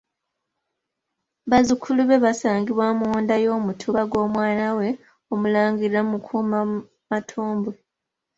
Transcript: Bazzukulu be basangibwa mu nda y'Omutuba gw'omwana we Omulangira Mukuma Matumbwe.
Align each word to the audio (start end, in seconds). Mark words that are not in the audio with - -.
Bazzukulu 1.49 2.01
be 2.09 2.17
basangibwa 2.25 2.85
mu 2.99 3.09
nda 3.21 3.35
y'Omutuba 3.43 4.01
gw'omwana 4.11 4.67
we 4.77 4.89
Omulangira 5.33 5.99
Mukuma 6.11 6.57
Matumbwe. 7.09 7.73